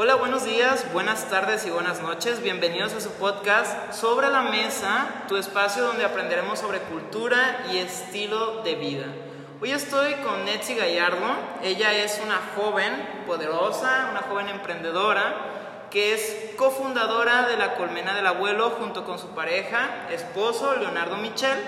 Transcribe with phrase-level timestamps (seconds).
[0.00, 2.40] Hola, buenos días, buenas tardes y buenas noches.
[2.40, 8.62] Bienvenidos a su podcast Sobre la Mesa, tu espacio donde aprenderemos sobre cultura y estilo
[8.62, 9.06] de vida.
[9.60, 11.26] Hoy estoy con Netzi Gallardo.
[11.64, 15.34] Ella es una joven poderosa, una joven emprendedora
[15.90, 21.58] que es cofundadora de la Colmena del Abuelo junto con su pareja, esposo Leonardo Michel.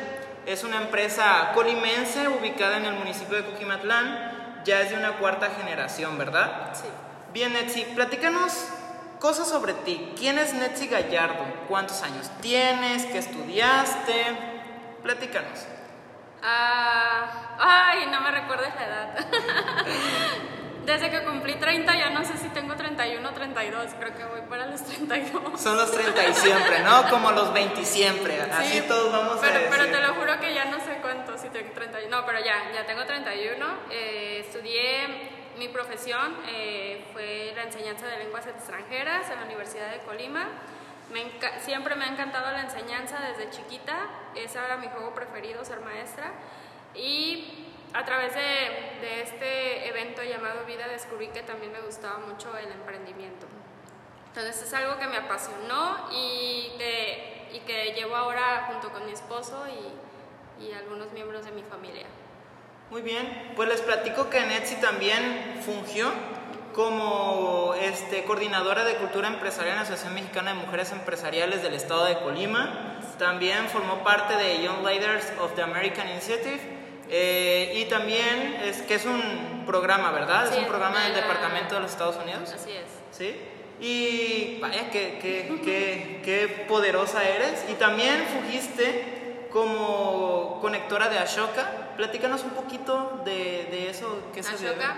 [0.47, 4.63] Es una empresa colimense ubicada en el municipio de Coquimatlán.
[4.65, 6.71] Ya es de una cuarta generación, ¿verdad?
[6.75, 6.87] Sí.
[7.33, 8.53] Bien, Netzi, platícanos
[9.21, 10.13] cosas sobre ti.
[10.19, 11.45] ¿Quién es Netzi Gallardo?
[11.69, 13.07] ¿Cuántos años tienes?
[13.07, 14.27] ¿Qué estudiaste?
[15.03, 15.67] Platícanos.
[16.43, 19.19] Ah, ay, no me recuerdes la edad.
[20.87, 24.41] Desde que cumplí 30 ya no sé si tengo 31 o 32, creo que voy
[24.49, 25.61] para los 32.
[25.61, 27.09] Son los 30 y siempre, ¿no?
[27.11, 28.41] Como los 20 y siempre.
[28.41, 29.69] Así Sí, todos vamos pero, a decir.
[29.71, 32.17] Pero te lo juro que ya no sé cuánto, si tengo 31.
[32.17, 33.67] No, pero ya, ya tengo 31.
[33.91, 39.99] Eh, estudié, mi profesión eh, fue la enseñanza de lenguas extranjeras en la Universidad de
[39.99, 40.49] Colima.
[41.13, 44.09] Me siempre me ha encantado la enseñanza desde chiquita.
[44.35, 46.33] Ese era mi juego preferido, ser maestra.
[46.95, 52.57] Y a través de, de este evento llamado Vida descubrí que también me gustaba mucho
[52.57, 53.47] el emprendimiento.
[54.29, 59.13] Entonces es algo que me apasionó y que, y que llevo ahora junto con mi
[59.13, 62.07] esposo y, y algunos miembros de mi familia.
[62.91, 66.11] Muy bien, pues les platico que Netzi también fungió
[66.75, 72.05] como este, coordinadora de cultura empresarial en la Asociación Mexicana de Mujeres Empresariales del Estado
[72.07, 72.99] de Colima.
[73.19, 76.61] También formó parte de Young Leaders of the American Initiative.
[77.13, 80.47] eh, y también es que es un programa, ¿verdad?
[80.49, 82.53] Sí, es un programa del la- Departamento de los Estados Unidos.
[82.55, 82.85] Así es.
[83.11, 83.35] ¿Sí?
[83.81, 87.65] Y vaya, qué, qué, qué, qué poderosa eres.
[87.69, 91.89] Y también fugiste como conectora de Ashoka.
[91.97, 94.23] Platícanos un poquito de, de eso.
[94.33, 94.85] ¿Qué se debe?
[94.85, 94.97] Ashoka.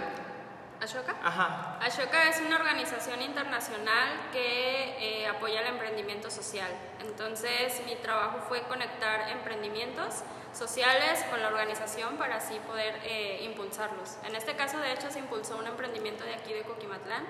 [0.80, 1.14] Ashoka.
[1.22, 1.78] Ajá.
[1.80, 6.70] Ashoka es una organización internacional que eh, apoya el emprendimiento social.
[7.00, 14.18] Entonces, mi trabajo fue conectar emprendimientos sociales con la organización para así poder eh, impulsarlos.
[14.26, 17.24] En este caso, de hecho, se impulsó un emprendimiento de aquí de Coquimatlán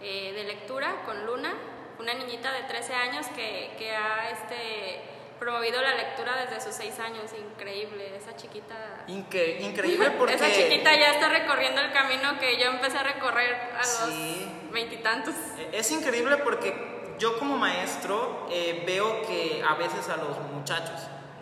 [0.00, 1.54] eh, de lectura con Luna,
[1.98, 4.95] una niñita de 13 años que, que ha este,
[5.38, 7.30] promovido la lectura desde sus 6 años.
[7.32, 9.04] Increíble, esa chiquita.
[9.06, 10.34] Increíble porque...
[10.34, 15.34] Esa chiquita ya está recorriendo el camino que yo empecé a recorrer a los veintitantos.
[15.72, 21.00] Es increíble porque yo como maestro eh, veo que a veces a los muchachos,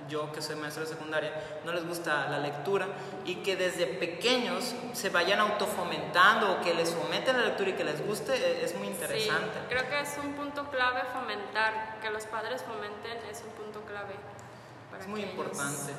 [0.08, 1.32] yo que soy maestro de secundaria,
[1.64, 2.86] no les gusta la lectura
[3.24, 7.84] y que desde pequeños se vayan autofomentando o que les fomenten la lectura y que
[7.84, 9.50] les guste, eh, es muy interesante.
[9.60, 13.80] Sí, creo que es un punto clave fomentar, que los padres fomenten es un punto
[13.86, 14.14] clave.
[14.90, 15.92] para Es muy ellos- importante.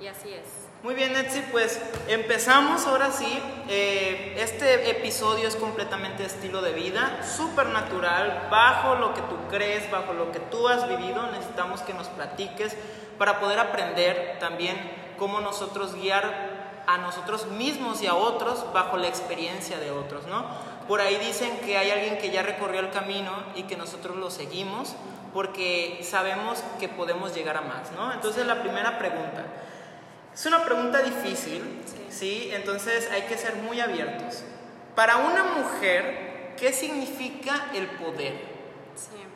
[0.00, 0.46] Y así es.
[0.82, 1.78] Muy bien, Etsy, pues
[2.08, 3.38] empezamos ahora sí.
[3.68, 9.90] Eh, este episodio es completamente estilo de vida, súper natural, bajo lo que tú crees,
[9.90, 11.26] bajo lo que tú has vivido.
[11.32, 12.74] Necesitamos que nos platiques
[13.20, 14.78] para poder aprender también
[15.18, 20.46] cómo nosotros guiar a nosotros mismos y a otros bajo la experiencia de otros, ¿no?
[20.88, 24.30] Por ahí dicen que hay alguien que ya recorrió el camino y que nosotros lo
[24.30, 24.96] seguimos
[25.34, 28.10] porque sabemos que podemos llegar a más, ¿no?
[28.10, 29.44] Entonces la primera pregunta,
[30.32, 32.06] es una pregunta difícil, Sí.
[32.08, 32.50] ¿sí?
[32.54, 34.44] Entonces hay que ser muy abiertos.
[34.96, 38.32] Para una mujer, ¿qué significa el poder?
[38.96, 39.26] Sí.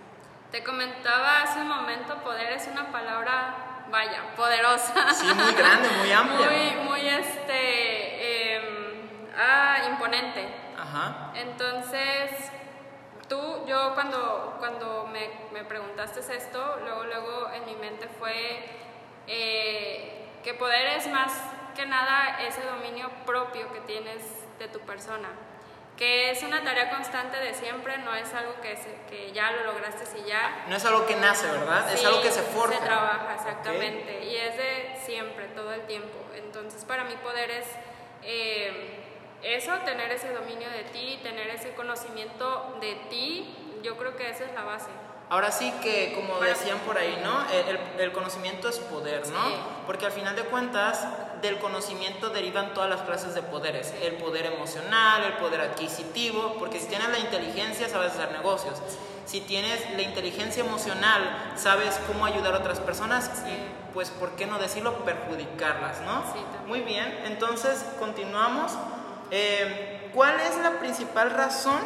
[0.55, 5.13] Te comentaba hace un momento, poder es una palabra, vaya, poderosa.
[5.15, 6.51] Sí, muy grande, muy amplia.
[6.51, 10.47] Muy, muy, este, em, ah, imponente.
[10.79, 11.33] Ajá.
[11.35, 12.51] Entonces,
[13.29, 18.65] tú, yo cuando, cuando me, me preguntaste esto, luego, luego en mi mente fue
[19.27, 21.33] eh, que poder es más
[21.75, 24.23] que nada ese dominio propio que tienes
[24.59, 25.29] de tu persona,
[25.97, 29.65] que es una tarea constante de siempre, no es algo que, se- que ya lo
[29.73, 30.65] lograste y ya.
[30.69, 31.93] No es algo que nace, ¿verdad?
[31.93, 32.79] es algo que se forja.
[32.79, 34.25] Se trabaja, exactamente.
[34.25, 36.19] Y es de siempre, todo el tiempo.
[36.35, 37.67] Entonces, para mí poder es
[38.23, 39.01] eh,
[39.43, 43.55] eso, tener ese dominio de ti, tener ese conocimiento de ti.
[43.83, 44.91] Yo creo que esa es la base.
[45.31, 47.49] Ahora sí que, como decían por ahí, ¿no?
[47.51, 49.47] El, el- el conocimiento es poder, ¿no?
[49.49, 49.55] Sí.
[49.87, 51.07] Porque al final de cuentas,
[51.43, 53.95] del conocimiento derivan todas las clases de poderes.
[54.03, 58.75] El poder emocional, el poder adquisitivo, porque si tienes la inteligencia, sabes hacer negocios.
[59.27, 64.47] Si tienes la inteligencia emocional, sabes cómo ayudar a otras personas y, pues, ¿por qué
[64.47, 65.05] no decirlo?
[65.05, 66.23] Perjudicarlas, ¿no?
[66.33, 66.41] Sí.
[66.67, 68.73] Muy bien, entonces continuamos.
[69.31, 71.81] Eh, ¿Cuál es la principal razón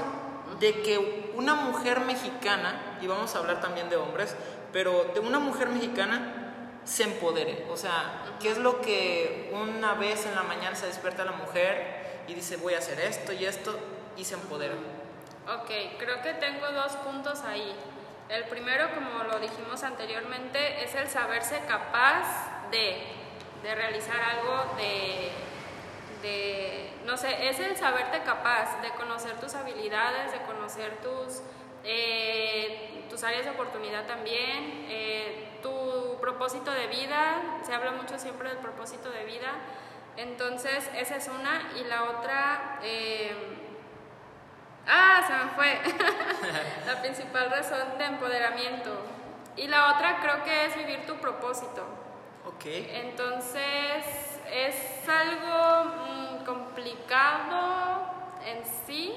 [0.60, 4.34] de que una mujer mexicana, y vamos a hablar también de hombres,
[4.72, 6.37] pero de una mujer mexicana
[6.88, 7.66] se empodere?
[7.70, 12.22] O sea, ¿qué es lo que una vez en la mañana se despierta la mujer
[12.26, 13.78] y dice voy a hacer esto y esto
[14.16, 14.74] y se empodera?
[15.46, 17.74] Ok, creo que tengo dos puntos ahí.
[18.30, 23.02] El primero, como lo dijimos anteriormente, es el saberse capaz de,
[23.62, 25.30] de realizar algo, de,
[26.22, 31.42] de, no sé, es el saberte capaz de conocer tus habilidades, de conocer tus,
[31.84, 38.48] eh, tus áreas de oportunidad también, eh, tu propósito de vida, se habla mucho siempre
[38.48, 39.52] del propósito de vida,
[40.16, 42.80] entonces esa es una y la otra...
[42.82, 43.32] Eh,
[44.86, 45.80] ah, se me fue.
[46.86, 48.90] la principal razón de empoderamiento.
[49.56, 51.84] Y la otra creo que es vivir tu propósito.
[52.46, 52.64] Ok.
[52.66, 58.06] Entonces es algo mm, complicado
[58.44, 59.14] en sí,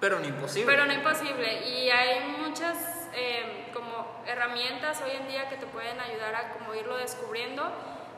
[0.00, 0.70] Pero no imposible.
[0.70, 1.68] pero no imposible.
[1.68, 3.59] Y hay muchas eh,
[4.04, 7.70] como herramientas hoy en día que te pueden ayudar a como irlo descubriendo.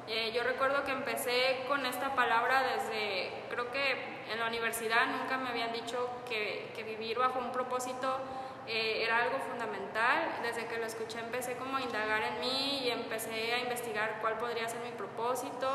[0.08, 3.92] Eh, yo recuerdo que empecé con esta palabra desde, creo que
[4.32, 8.18] en la universidad nunca me habían dicho que, que vivir bajo un propósito
[8.66, 10.38] eh, era algo fundamental.
[10.42, 14.34] Desde que lo escuché empecé como a indagar en mí y empecé a investigar cuál
[14.38, 15.68] podría ser mi propósito.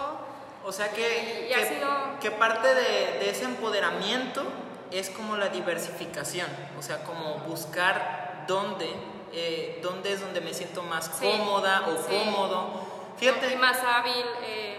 [0.66, 4.44] O sea que, Y ha que, sido- que parte de, de ese empoderamiento
[4.92, 8.90] es como la diversificación, o sea, como buscar dónde,
[9.34, 12.04] eh, dónde es donde me siento más Sí, cómoda o sí.
[12.26, 12.70] cómodo.
[13.18, 14.26] Fíjate, más hábil.
[14.44, 14.78] eh,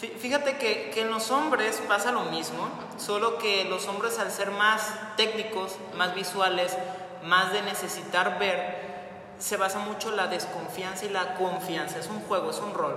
[0.00, 4.30] fí- fíjate que, que en los hombres pasa lo mismo, solo que los hombres al
[4.30, 6.76] ser más técnicos, más visuales,
[7.24, 8.88] más de necesitar ver,
[9.38, 11.98] se basa mucho la desconfianza y la confianza.
[11.98, 12.96] Es un juego, es un rol.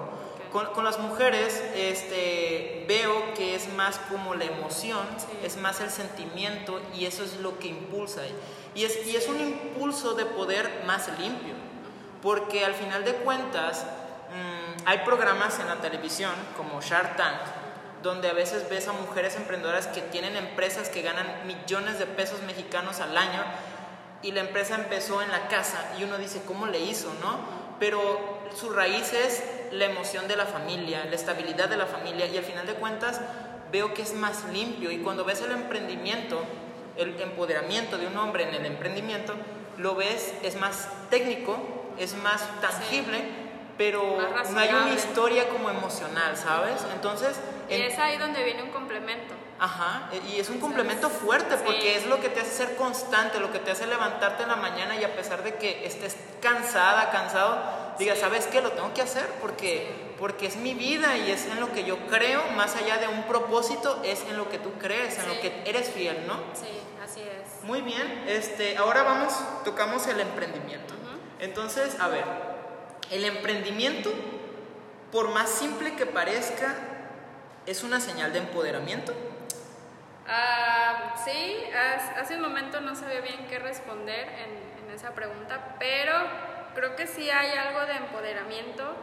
[0.52, 5.26] Con, con las mujeres este, veo que es más como la emoción, Sí.
[5.44, 8.22] es más el sentimiento y eso es lo que impulsa.
[8.76, 11.54] Y es, y es un impulso de poder más limpio,
[12.22, 17.40] porque al final de cuentas mm, hay programas en la televisión como Shark Tank,
[18.02, 22.42] donde a veces ves a mujeres emprendedoras que tienen empresas que ganan millones de pesos
[22.44, 23.44] mexicanos al año
[24.22, 27.40] y la empresa empezó en la casa y uno dice, ¿cómo le hizo, no?
[27.80, 32.38] Pero su raíz es la emoción de la familia, la estabilidad de la familia y
[32.38, 33.20] al final de cuentas
[33.72, 36.44] veo que es más limpio y cuando ves el emprendimiento,
[36.98, 39.34] el empoderamiento de un hombre en el emprendimiento,
[39.78, 41.58] lo ves, es más técnico,
[41.98, 43.24] es más tangible,
[43.78, 46.76] pero Más no hay una historia como emocional, ¿sabes?
[46.94, 49.34] Entonces, y en- es ahí donde viene un complemento.
[49.60, 51.88] Ajá, e- y es un complemento fuerte porque Sí.
[51.88, 54.96] es lo que te hace ser constante, lo que te hace levantarte en la mañana
[54.96, 57.58] y a pesar de que estés cansada, cansado,
[57.98, 58.22] digas, Sí.
[58.22, 58.62] ¿sabes qué?
[58.62, 61.98] Lo tengo que hacer porque, porque es mi vida y es en lo que yo
[62.08, 65.42] creo, más allá de un propósito, es en lo que tú crees, en lo Sí.
[65.42, 66.36] que eres fiel, ¿no?
[66.54, 67.62] Sí, así es.
[67.66, 69.34] Muy bien, este, ahora vamos,
[69.66, 70.94] tocamos el emprendimiento.
[70.94, 71.20] Ujú.
[71.42, 72.24] Entonces, a ver,
[73.12, 74.14] el emprendimiento,
[75.12, 76.74] por más simple que parezca,
[77.66, 79.14] es una señal de empoderamiento.
[80.26, 85.76] Ah, sí, hace, hace un momento no sabía bien qué responder en, en esa pregunta,
[85.80, 86.14] pero
[86.76, 88.96] creo que sí hay algo de empoderamiento.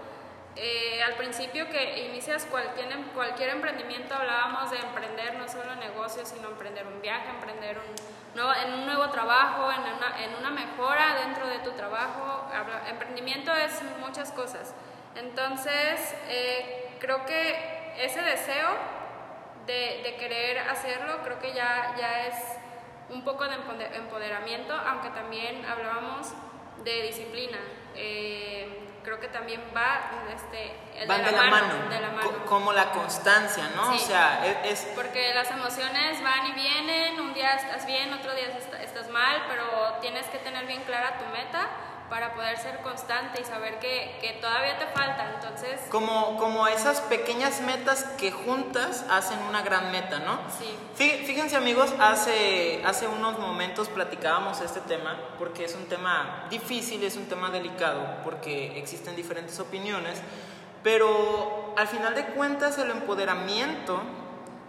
[0.56, 6.29] Eh, al principio que inicias cualquier, em- cualquier emprendimiento hablábamos de emprender no solo negocios,
[6.29, 10.50] sino emprender un viaje, emprender un nuevo, en un nuevo trabajo, en una, en una
[10.50, 12.47] mejora dentro de tu trabajo.
[12.52, 14.75] Habla- emprendimiento es muchas cosas.
[15.14, 18.69] Entonces, eh, creo que ese deseo
[19.67, 22.35] de, de querer hacerlo, creo que ya, ya es
[23.08, 26.32] un poco de empode- empoderamiento, aunque también hablábamos
[26.84, 27.58] de disciplina.
[27.94, 28.80] Eh,
[29.10, 29.98] creo que también va
[30.32, 32.31] este, el Van de la, mano, de la mano.
[32.31, 33.90] co- como la constancia, ¿no?
[33.90, 33.96] Sí.
[34.05, 38.32] O sea, es, es- Porque las emociones van y vienen, un día estás bien, otro
[38.36, 41.67] día est- estás mal, pero tienes que tener bien clara tu meta
[42.10, 45.31] para poder ser constante y saber que, que todavía te falta.
[45.36, 50.38] Entonces, como, como esas pequeñas metas que juntas hacen una gran meta, ¿no?
[50.58, 56.46] sí, Fí- Fíjense amigos, hace, hace unos momentos platicábamos este tema, porque es un tema
[56.50, 60.20] difícil, es un tema delicado, porque existen diferentes opiniones,
[60.82, 64.00] pero al final de cuentas el empoderamiento,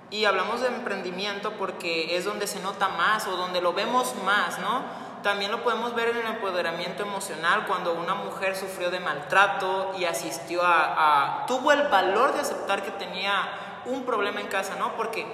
[0.10, 4.60] y hablamos de emprendimiento porque es donde se nota más o donde lo vemos más,
[4.60, 4.84] ¿no?
[5.24, 10.06] También lo podemos ver en el empoderamiento emocional cuando una mujer sufrió de maltrato y
[10.06, 14.96] asistió a, a- tuvo el valor de aceptar que tenía un problema en casa, ¿no?
[14.96, 15.26] Porque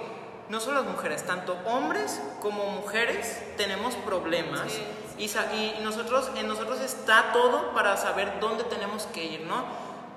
[0.50, 4.82] no solo las mujeres, tanto hombres como mujeres tenemos problemas Sí.
[5.18, 9.64] y, sa- y nosotros, en nosotros está todo para saber dónde tenemos que ir, ¿no?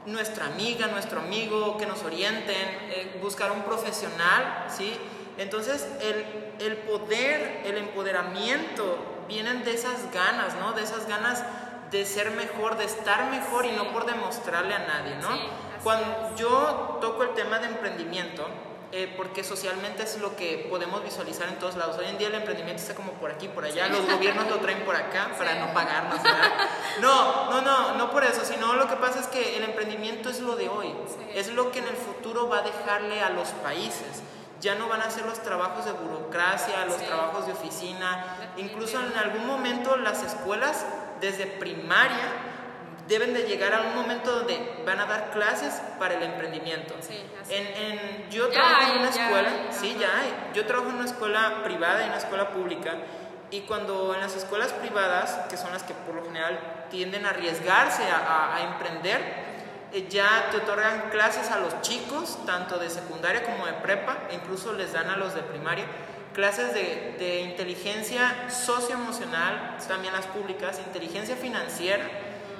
[0.05, 2.55] Nuestra amiga, nuestro amigo, que nos orienten,
[2.89, 4.97] eh, buscar un profesional, ¿sí?
[5.37, 6.25] Entonces, el,
[6.65, 8.97] el poder, el empoderamiento
[9.27, 10.73] vienen de esas ganas, ¿no?
[10.73, 11.43] De esas ganas
[11.91, 15.33] de ser mejor, de estar mejor y no por demostrarle a nadie, ¿no?
[15.33, 15.41] Sí,
[15.83, 18.47] Cuando yo toco el tema de emprendimiento,
[18.93, 21.97] eh, porque socialmente es lo que podemos visualizar en todos lados.
[21.97, 24.83] Hoy en día el emprendimiento está como por aquí, por allá, los gobiernos lo traen
[24.83, 26.51] por acá para no pagarnos, ¿verdad?
[26.99, 30.41] No, no, no, no por eso, sino lo que pasa es que el emprendimiento es
[30.41, 30.93] lo de hoy,
[31.33, 34.23] es lo que en el futuro va a dejarle a los países.
[34.61, 39.17] Ya no van a hacer los trabajos de burocracia, los trabajos de oficina, incluso en
[39.17, 40.85] algún momento las escuelas
[41.19, 42.29] desde primaria
[43.07, 46.95] deben de llegar a un momento donde van a dar clases para el emprendimiento.
[47.01, 50.51] Sí, en, en, yo trabajo en una escuela, sí, ya hay.
[50.53, 52.93] Yo trabajo en una escuela privada y una escuela pública.
[53.49, 57.31] Y cuando en las escuelas privadas, que son las que por lo general tienden a
[57.31, 59.50] arriesgarse a, a, emprender,
[60.09, 64.73] ya te otorgan clases a los chicos, tanto de secundaria como de prepa, e incluso
[64.73, 65.85] les dan a los de primaria,
[66.33, 72.09] clases de, de inteligencia socioemocional, también las públicas, inteligencia financiera,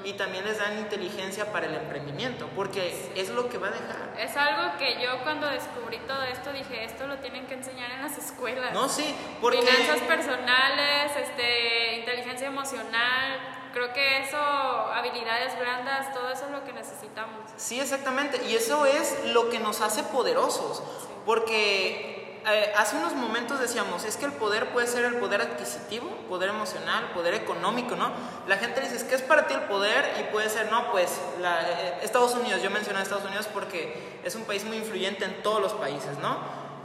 [0.04, 4.16] y también les dan inteligencia para el emprendimiento, porque es lo que va a dejar.
[4.20, 8.02] Es algo que yo cuando descubrí todo esto dije, esto lo tienen que enseñar en
[8.02, 8.74] las escuelas.
[8.74, 9.62] No, sí, porque...
[9.62, 16.74] Finanzas personales, este, inteligencia emocional, creo que eso, habilidades blandas, todo eso es lo que
[16.74, 17.40] necesitamos.
[17.58, 20.84] Sí, exactamente, y eso es lo que nos hace poderosos,
[21.26, 26.08] porque eh, hace unos momentos decíamos, es que el poder puede ser el poder adquisitivo,
[26.28, 28.12] poder emocional, poder económico, ¿no?
[28.48, 30.12] La gente dice, ¿qué es para ti el poder?
[30.20, 34.20] Y puede ser, no, pues la, eh, Estados Unidos, yo mencioné a Estados Unidos porque
[34.24, 36.40] es un país muy influyente en todos los países, ¿no?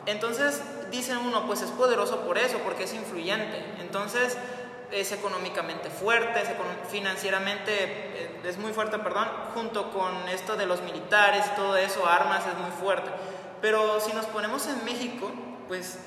[0.05, 3.65] Entonces dicen uno, pues es poderoso por eso, porque es influyente.
[3.81, 4.37] Entonces
[4.91, 6.49] es económicamente fuerte, es
[6.91, 12.47] financieramente eh, es muy fuerte, perdón, junto con esto de los militares, todo eso, armas,
[12.47, 13.11] es muy fuerte.
[13.61, 15.33] Pero si nos ponemos en México,
[15.69, 15.99] pues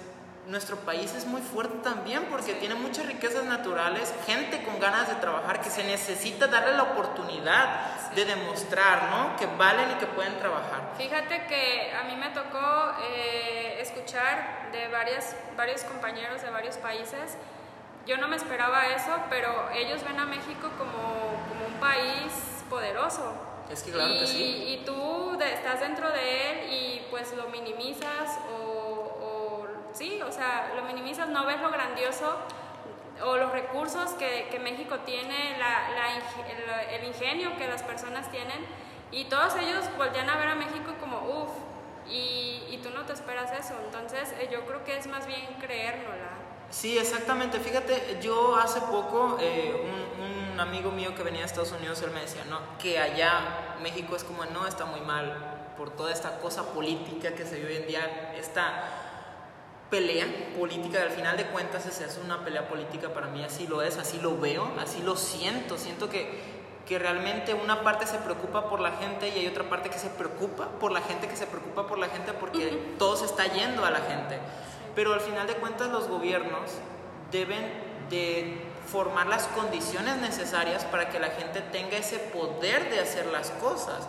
[0.50, 5.16] nuestro país es muy fuerte también porque tiene muchas riquezas naturales, gente con ganas de
[5.16, 9.36] trabajar que se necesita darle la oportunidad de demostrar, ¿no?
[9.38, 10.94] Que valen y que pueden trabajar.
[10.98, 17.38] Fíjate que a mí me tocó eh, escuchar de varias, varios compañeros de varios países.
[18.10, 23.34] Yo no me esperaba eso, pero ellos ven a México como, como un país poderoso.
[23.70, 24.66] Es que claro y, que sí.
[24.68, 28.80] Y tú estás dentro de él y pues lo minimizas o
[29.94, 32.36] sí, o sea, lo minimizas, no ves lo grandioso
[33.24, 38.66] o los recursos que, que México tiene, la, la, el, ingenio que las personas tienen,
[39.12, 41.50] y todos ellos voltean a ver a México como, uff,
[42.08, 45.46] y, y, tú no te esperas eso, entonces eh, yo creo que es más bien
[45.60, 46.49] creérnosla.
[46.72, 51.72] Sí, exactamente, fíjate, yo hace poco, eh, un, un, amigo mío que venía de Estados
[51.72, 55.90] Unidos, él me decía, no, que allá México es como, no, está muy mal por
[55.90, 58.84] toda esta cosa política que se vive hoy en día, está
[59.90, 63.82] pelea política, al final de cuentas es, es una pelea política para mí, así lo
[63.82, 68.70] es, así lo veo, así lo siento, siento que, que realmente una parte se preocupa
[68.70, 71.48] por la gente y hay otra parte que se preocupa por la gente, que se
[71.48, 74.40] preocupa por la gente porque todo se está yendo a la gente.
[75.00, 76.72] Pero al final de cuentas los gobiernos
[77.32, 77.72] deben
[78.10, 83.50] de formar las condiciones necesarias para que la gente tenga ese poder de hacer las
[83.52, 84.06] cosas,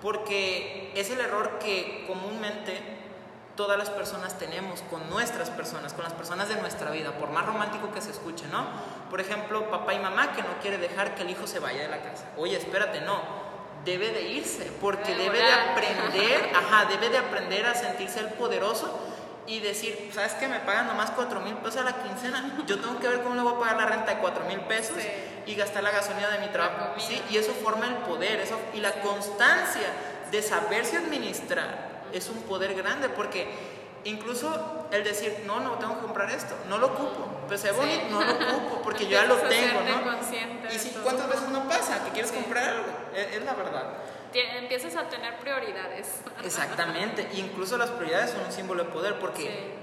[0.00, 2.80] porque es el error que comúnmente
[3.54, 7.44] todas las personas tenemos con nuestras personas, con las personas de nuestra vida, por más
[7.44, 8.64] romántico que se escuche, ¿no?
[9.10, 11.88] Por ejemplo, papá y mamá que no quiere dejar que el hijo se vaya de
[11.88, 12.24] la casa.
[12.38, 13.20] Oye, espérate, no.
[13.84, 19.09] Debe de irse, porque debe de aprender, ajá, debe de aprender a sentirse el poderoso
[19.50, 20.46] y decir, ¿sabes qué?
[20.46, 22.56] Me pagan nomás 4 mil pesos a la quincena.
[22.66, 24.96] Yo tengo que ver cómo le voy a pagar la renta de 4 mil pesos
[25.44, 26.94] y gastar la gasolina de mi trabajo.
[26.98, 29.88] Sí, y eso forma el poder, eso, y la constancia
[30.30, 33.48] de saberse administrar es un poder grande porque
[34.04, 38.04] incluso el decir, no, no tengo que comprar esto, no lo ocupo, pues es bonito,
[38.08, 40.72] no lo ocupo porque yo ya lo tengo, ¿no?
[40.72, 42.86] Y si, ¿cuántas veces no pasa que quieres comprar algo?
[43.14, 43.84] Es, la verdad.
[44.32, 46.20] Empiezas a tener prioridades.
[46.44, 49.74] Exactamente, incluso las prioridades son un símbolo de poder porque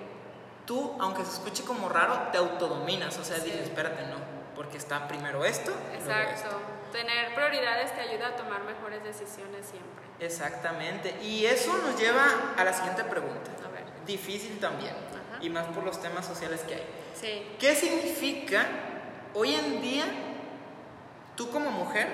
[0.65, 4.17] tú, aunque se escuche como raro, te autodominas, o sea, dices, espérate, no,
[4.55, 5.71] porque está primero esto.
[5.93, 6.59] Exacto,
[6.91, 10.07] tener prioridades te ayuda a tomar mejores decisiones siempre.
[10.19, 11.15] Exactamente.
[11.21, 12.25] Y eso nos lleva
[12.57, 13.51] a la siguiente pregunta.
[14.05, 14.93] Difícil también.
[15.41, 16.83] Y más por los temas sociales que hay.
[17.13, 17.55] Sí.
[17.59, 18.65] ¿Qué significa
[19.33, 20.05] hoy en día,
[21.35, 22.07] tú como mujer,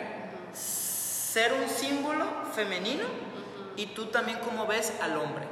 [1.34, 3.06] ser un símbolo femenino
[3.76, 5.46] y tú también cómo ves al hombre?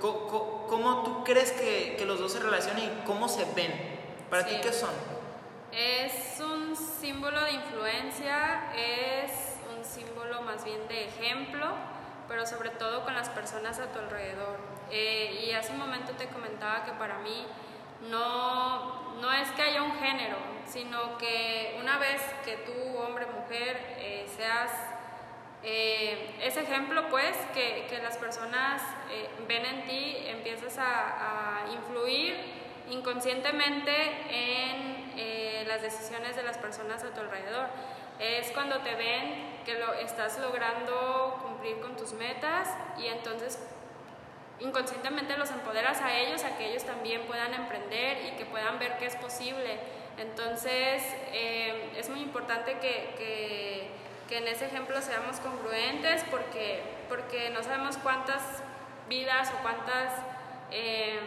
[0.00, 3.72] ¿Cómo, tú crees que, que, los dos se relacionan y cómo se ven?
[4.28, 4.90] ¿Para ti qué son?
[5.70, 9.30] Es un símbolo de influencia, es
[9.76, 11.66] un símbolo más bien de ejemplo
[12.30, 14.56] pero sobre todo con las personas a tu alrededor.
[14.92, 17.44] Eh, y hace un momento te comentaba que para mí
[18.08, 23.96] no, no es que haya un género, sino que una vez que tú, hombre, mujer,
[23.98, 24.70] eh, seas
[25.62, 31.72] Eh, ese ejemplo, pues, que, que las personas eh, ven en ti, empiezas a, a
[31.72, 32.34] influir
[32.90, 33.92] inconscientemente
[34.30, 37.66] en eh, las decisiones de las personas a tu alrededor.
[38.18, 43.58] Es cuando te ven que lo estás logrando cumplir con tus metas y entonces
[44.60, 48.98] inconscientemente los empoderas a ellos, a que ellos también puedan emprender y que puedan ver
[48.98, 49.78] que es posible.
[50.18, 51.02] Entonces,
[51.32, 53.69] eh, es muy importante que, que,
[54.30, 58.40] que, en ese ejemplo seamos congruentes porque, porque no sabemos cuántas
[59.08, 60.12] vidas o cuántas
[60.70, 61.18] eh,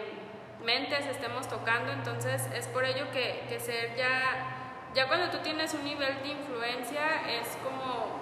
[0.63, 5.73] mentes estemos tocando, entonces es por ello que, que ser ya, ya cuando tú tienes
[5.73, 8.21] un nivel de influencia es como,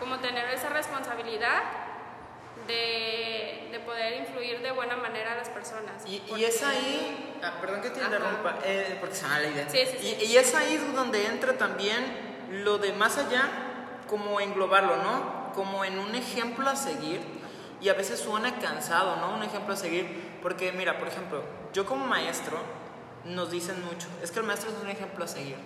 [0.00, 1.62] como tener esa responsabilidad
[2.66, 6.04] de, de, poder influir de buena manera a las personas.
[6.06, 9.48] Y, y es ahí, ah, perdón que te interrumpa, eh, porque se me da la
[9.48, 9.68] idea.
[9.68, 10.16] Sí, sí, sí.
[10.20, 12.04] Y, y, es ahí donde entra también
[12.50, 13.48] lo de más allá,
[14.12, 15.54] como englobarlo, ¿no?
[15.54, 17.22] Como en un ejemplo a seguir.
[17.80, 19.34] Y a veces suena cansado, ¿no?
[19.34, 20.38] Un ejemplo a seguir.
[20.42, 21.42] Porque mira, por ejemplo,
[21.72, 22.58] yo como maestro,
[23.24, 25.56] nos dicen mucho, es que el maestro es un ejemplo a seguir.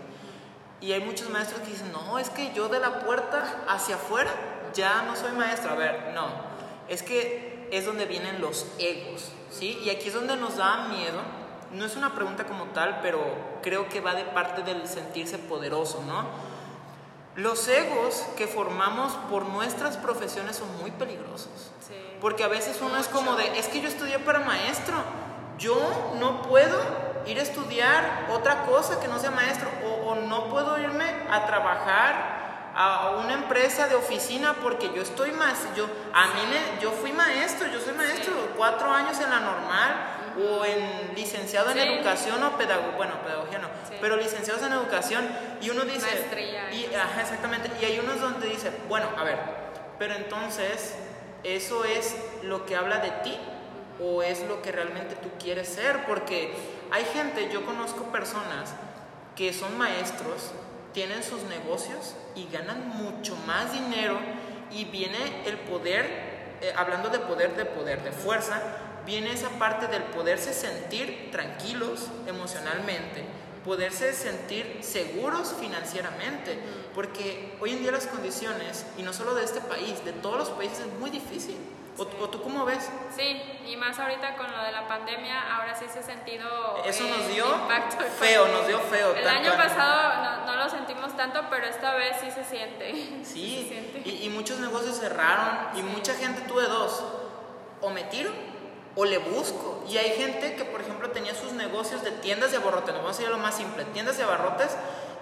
[0.80, 4.30] Y hay muchos maestros que dicen, no, es que yo de la puerta hacia afuera
[4.72, 5.72] ya no soy maestro.
[5.72, 6.56] A ver, no
[6.88, 9.78] es que es donde vienen los egos, ¿sí?
[9.84, 11.20] Y aquí es donde nos da miedo.
[11.72, 13.20] No es una pregunta como tal, pero
[13.62, 16.24] creo que va de parte del sentirse poderoso, ¿no?
[17.36, 21.70] Los egos que formamos por nuestras profesiones son muy peligrosos.
[21.86, 21.94] Sí.
[22.20, 24.94] Porque a veces uno es como de, es que yo estudié para maestro,
[25.58, 25.76] yo
[26.18, 26.78] no puedo
[27.26, 31.46] ir a estudiar otra cosa que no sea maestro, o, o no puedo irme a
[31.46, 32.36] trabajar
[32.74, 37.10] a una empresa de oficina porque yo estoy más, yo, a mí me, yo fui
[37.10, 40.15] maestro, yo soy maestro, cuatro años en la normal.
[40.36, 41.82] O en licenciado en sí.
[41.82, 43.94] educación o pedagogía, bueno, pedagogía no, sí.
[44.00, 45.26] pero licenciados en educación
[45.60, 49.38] y uno dice, Maestría, y, ajá, exactamente, y hay unos donde dice, bueno, a ver,
[49.98, 50.94] pero entonces,
[51.42, 53.38] ¿eso es lo que habla de ti?
[54.02, 56.04] ¿O es lo que realmente tú quieres ser?
[56.04, 56.54] Porque
[56.90, 58.74] hay gente, yo conozco personas
[59.34, 60.52] que son maestros,
[60.92, 64.18] tienen sus negocios y ganan mucho más dinero
[64.70, 66.04] y viene el poder,
[66.60, 68.60] eh, hablando de poder, de poder, de fuerza,
[69.06, 73.24] viene esa parte del poderse sentir tranquilos emocionalmente,
[73.64, 76.58] poderse sentir seguros financieramente,
[76.94, 80.50] porque hoy en día las condiciones, y no solo de este país, de todos los
[80.50, 81.56] países es muy difícil.
[81.98, 82.10] ¿O, Sí.
[82.20, 82.90] ¿O, tú cómo ves?
[83.16, 86.46] Sí, y más ahorita con lo de la pandemia, ahora sí se ha sentido.
[86.84, 89.14] Eso eh, nos dio impacto feo, nos dio feo.
[89.16, 89.68] El año cual.
[89.68, 92.92] pasado no, no, lo sentimos tanto, pero esta vez sí se siente.
[93.24, 94.02] Sí, se siente.
[94.04, 95.82] Y, y, muchos negocios cerraron y Sí.
[95.84, 97.02] mucha gente tuve dos.
[97.80, 98.30] O me tiro
[98.96, 99.84] o le busco.
[99.88, 102.94] Y hay gente que, por ejemplo, tenía sus negocios de tiendas de abarrotes.
[102.94, 104.70] Nos vamos a ir a lo más simple: tiendas de abarrotes.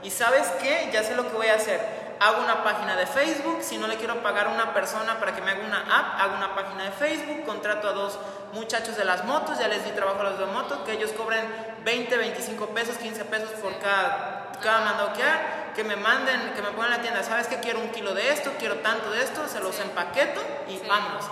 [0.03, 0.91] Y sabes qué?
[0.93, 3.97] Ya sé lo que voy a hacer hago una página de Facebook, si no le
[3.97, 6.93] quiero pagar a una persona para que me haga una app, hago una página de
[6.93, 8.19] Facebook, contrato a dos
[8.53, 11.45] muchachos de las motos, ya les di trabajo a los de motos, que ellos cobren
[11.85, 16.63] 20, 25 pesos, 15 pesos por cada, cada mandado que haga, que me manden, que
[16.63, 19.23] me pongan en la tienda, ¿sabes que quiero un kilo de esto, quiero tanto de
[19.23, 20.83] esto, se los empaqueto y Sí.
[20.89, 21.25] vámonos.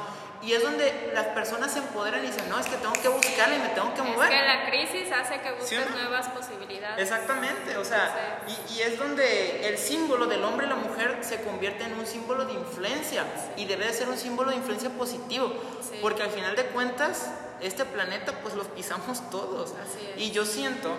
[0.42, 3.56] Y es donde las personas se empoderan y dicen, no, es que tengo que buscarle
[3.56, 4.28] y me tengo que Es mover.
[4.28, 5.96] que la crisis hace que busques ¿Sí no?
[6.00, 7.00] nuevas posibilidades.
[7.00, 11.40] Exactamente, o sea, y, y, es donde el símbolo del hombre y la mujer se
[11.42, 13.24] convierte en un símbolo de influencia
[13.56, 15.98] y debe de ser un símbolo de influencia positivo, Sí.
[16.02, 19.70] porque al final de cuentas este planeta pues los pisamos todos.
[19.80, 20.20] Así es.
[20.20, 20.90] Y yo siento,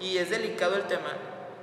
[0.00, 1.12] y es delicado el tema,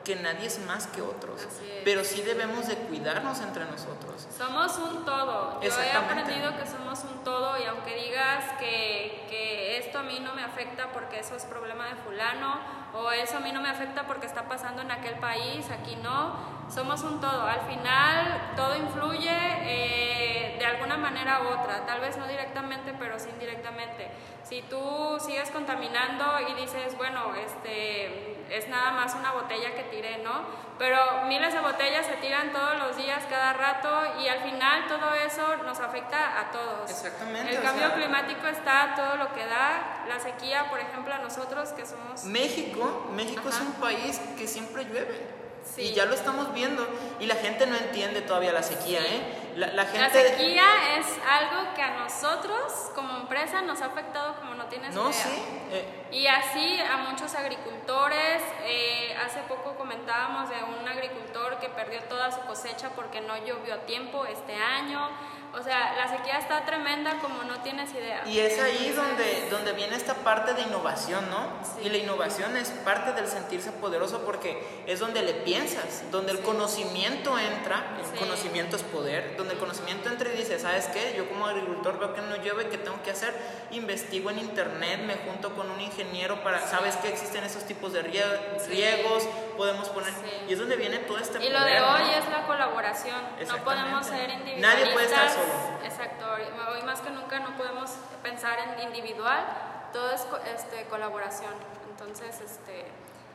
[0.05, 1.47] que nadie es más que otros,
[1.83, 4.27] pero sí debemos de cuidarnos entre nosotros.
[4.37, 5.59] Somos un todo.
[5.61, 10.19] Yo he aprendido que somos un todo y aunque digas que, que esto a mí
[10.21, 12.59] no me afecta porque eso es problema de fulano
[12.93, 16.35] o eso a mí no me afecta porque está pasando en aquel país, aquí no,
[16.69, 17.43] somos un todo.
[17.43, 23.19] Al final todo influye eh, de alguna manera u otra, tal vez no directamente, pero
[23.19, 24.11] sí indirectamente.
[24.43, 30.17] Si tú sigues contaminando y dices, bueno, este es nada más una botella que tiré,
[30.19, 30.65] ¿no?
[30.77, 35.13] Pero miles de botellas se tiran todos los días, cada rato, y al final todo
[35.15, 36.89] eso nos afecta a todos.
[36.89, 37.51] Exactamente.
[37.51, 41.19] El o cambio sea, climático está todo lo que da, la sequía, por ejemplo, a
[41.19, 42.25] nosotros que somos...
[42.25, 45.44] México, México es un país que siempre llueve.
[45.65, 45.81] Sí.
[45.81, 46.87] Y ya lo estamos viendo.
[47.19, 49.51] Y la gente no entiende todavía la sequía, ¿eh?
[49.55, 50.29] La, la La gente.
[50.29, 50.65] sequía
[50.97, 55.13] es algo que a nosotros como empresa nos ha afectado como no tienes No, idea.
[55.13, 55.43] sí.
[55.71, 62.01] eh, Y así a muchos agricultores, eh, hace poco comentábamos de un agricultor que perdió
[62.03, 65.09] toda su cosecha porque no llovió a tiempo este año.
[65.57, 68.23] O sea, la sequía está tremenda como no tienes idea.
[68.25, 71.47] y es ahí donde, donde viene esta parte de innovación, ¿no?
[71.63, 71.85] Sí.
[71.87, 76.39] Y la innovación es parte del sentirse poderoso porque es donde le piensas, donde el
[76.39, 76.43] Sí.
[76.43, 78.17] conocimiento entra, el Sí.
[78.23, 81.13] conocimiento es poder, donde el conocimiento entra y dice, ¿sabes qué?
[81.17, 83.33] Yo como agricultor veo que no llueve, ¿qué tengo que hacer?
[83.71, 87.09] Investigo en internet, me junto con un ingeniero para, ¿sabes qué?
[87.09, 89.23] Existen esos tipos de rie- riegos,
[89.57, 90.09] podemos poner...
[90.11, 90.31] Sí.
[90.49, 91.93] Y es donde viene todo este Y lo poder, de ¿no?
[91.93, 93.15] hoy es la colaboración.
[93.47, 94.61] No podemos ser individualistas.
[94.79, 95.44] Nadie puede estar solo.
[95.83, 96.25] Exacto.
[96.71, 97.91] Hoy más que nunca no podemos
[98.23, 99.45] pensar en individual.
[99.93, 101.53] Todo es este, colaboración.
[101.89, 102.85] Entonces, este.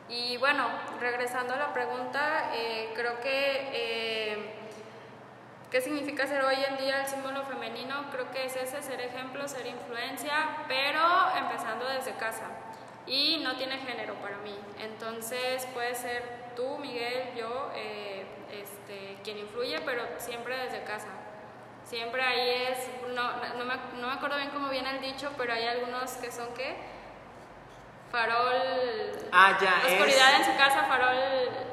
[0.09, 0.67] Y bueno,
[0.99, 3.69] regresando a la pregunta, eh, creo que.
[3.73, 4.57] eh,
[5.71, 8.03] ¿Qué significa ser hoy en día el símbolo femenino?
[8.11, 10.33] Creo que es ese, ser ejemplo, ser influencia,
[10.67, 11.01] pero
[11.37, 12.43] empezando desde casa.
[13.07, 14.53] Y no tiene género para mí.
[14.81, 21.07] Entonces puede ser tú, Miguel, yo, eh, este, quien influye, pero siempre desde casa.
[21.91, 22.77] Siempre ahí es,
[23.13, 26.31] no, no, me, no me acuerdo bien cómo viene el dicho, pero hay algunos que
[26.31, 26.77] son qué?
[28.09, 29.29] Farol.
[29.33, 31.15] Ah, ya, es- Oscuridad en su casa, farol.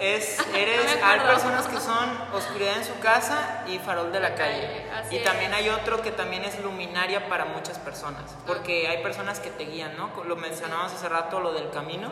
[0.01, 4.19] Es, No eres, me hay personas que son oscuridad en su casa y farol de
[4.19, 4.61] la La calle.
[4.61, 5.59] calle, así Y también es.
[5.59, 9.97] hay otro que también es luminaria para muchas personas, porque hay personas que te guían,
[9.97, 10.11] ¿no?
[10.25, 12.11] Lo mencionábamos hace rato, lo del camino.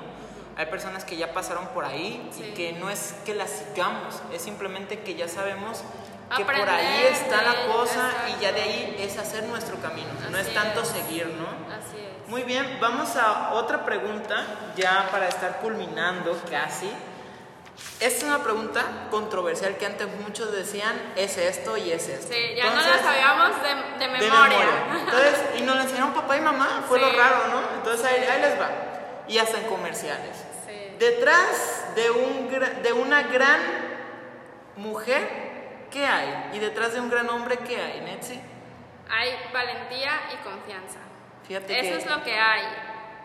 [0.57, 2.45] Hay personas que ya pasaron por ahí Sí.
[2.45, 5.83] y que no es que las sigamos, es simplemente que ya sabemos
[6.36, 8.70] que por Aprender ahí está la de- cosa y ya de exacto.
[8.72, 10.88] ahí es hacer nuestro camino, no es Así tanto es.
[10.88, 11.44] seguir, ¿no?
[11.72, 12.28] Así es.
[12.28, 14.44] Muy bien, vamos a otra pregunta,
[14.76, 16.90] ya para estar culminando casi.
[18.00, 22.32] Esta es una pregunta controversial que antes muchos decían, es esto y es esto.
[22.32, 23.68] Sí, ya no Entonces, la sabíamos de,
[24.06, 24.66] de de memoria.
[24.98, 27.16] Entonces, y nos la enseñaron papá y mamá, fue lo Sí.
[27.16, 27.60] raro, ¿no?
[27.76, 28.68] Entonces ahí, ahí les va.
[29.28, 30.36] Y hasta en comerciales.
[30.66, 30.96] Sí.
[30.98, 32.48] Detrás de, un,
[32.82, 33.60] de una gran
[34.76, 35.45] mujer,
[35.90, 36.51] ¿qué hay?
[36.55, 38.40] Y detrás de un gran hombre, ¿qué hay, Netsi?
[39.09, 40.99] Hay valentía y confianza.
[41.46, 42.64] Fíjate Eso que- es lo que hay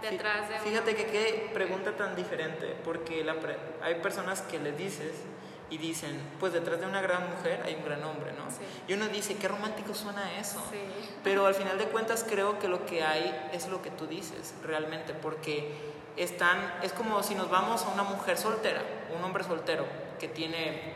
[0.02, 4.72] detrás de Fíjate que qué pregunta tan diferente, porque la pre- hay personas que le
[4.74, 5.24] dices
[5.70, 8.50] y dicen, pues detrás de una gran mujer hay un gran hombre, ¿no?
[8.52, 8.58] Sí.
[8.88, 10.62] Y uno dice, qué romántico suena eso.
[10.72, 10.78] Sí.
[11.24, 14.54] Pero al final de cuentas creo que lo que hay es lo que tú dices,
[14.64, 15.74] realmente, porque
[16.18, 18.82] están, es como si nos vamos a una mujer soltera,
[19.18, 19.86] un hombre soltero
[20.20, 20.94] que tiene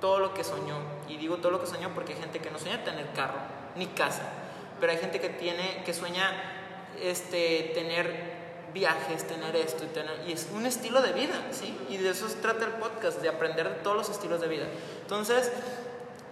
[0.00, 0.76] todo lo que soñó,
[1.08, 3.38] y digo todo lo que soñó porque hay gente que no sueña tener carro,
[3.76, 4.22] ni casa,
[4.80, 6.30] pero hay gente que tiene, que sueña
[7.00, 8.38] este, tener
[8.72, 11.76] viajes, tener esto y tener, y es un estilo de vida, ¿sí?
[11.88, 14.66] Y de eso se trata el podcast, de aprender de todos los estilos de vida.
[15.02, 15.50] Entonces,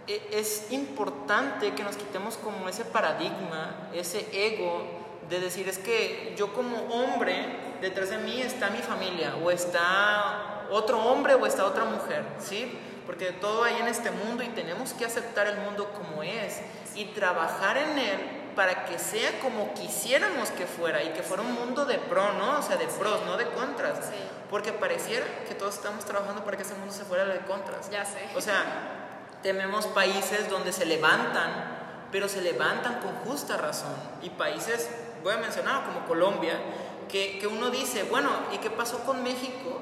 [0.07, 4.85] e- es importante que nos quitemos como ese paradigma, ese ego
[5.29, 10.67] de decir es que yo como hombre, detrás de mí está mi familia, o está
[10.71, 12.79] otro hombre o está otra mujer, ¿sí?
[13.07, 16.61] Porque todo hay en este mundo y tenemos que aceptar el mundo como es
[16.95, 21.53] y trabajar en él para que sea como quisiéramos que fuera y que fuera un
[21.53, 22.59] mundo de pro, ¿no?
[22.59, 24.07] O sea, de pros, no de contras.
[24.07, 24.17] Sí.
[24.51, 27.91] Porque pareciera que todos estamos trabajando para que ese mundo se fuera de contras.
[27.91, 28.29] Ya sé.
[28.35, 28.65] O sea,
[29.43, 33.95] tenemos países donde se levantan, pero se levantan con justa razón.
[34.23, 34.89] Y países,
[35.23, 36.59] voy a mencionar como Colombia,
[37.11, 39.81] que, que uno dice, bueno, ¿y qué pasó con México?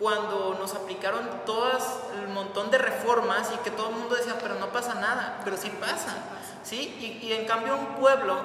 [0.00, 4.54] Cuando nos aplicaron todas el montón de reformas y que todo el mundo decía, pero
[4.54, 6.16] no pasa nada, pero sí pasa,
[6.64, 6.96] ¿sí?
[7.00, 8.36] Y, y en cambio un pueblo